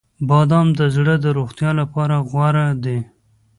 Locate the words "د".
0.79-0.81, 1.23-1.25